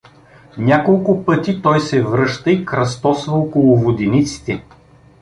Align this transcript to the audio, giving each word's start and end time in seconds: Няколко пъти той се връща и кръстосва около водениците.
Няколко 0.57 1.25
пъти 1.25 1.61
той 1.61 1.79
се 1.79 2.03
връща 2.03 2.51
и 2.51 2.65
кръстосва 2.65 3.33
около 3.37 3.77
водениците. 3.77 4.63